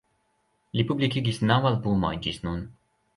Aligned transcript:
Li 0.79 0.85
publikigis 0.91 1.41
naŭ 1.51 1.57
albumojn 1.73 2.25
ĝis 2.25 2.41
nun. 2.47 2.65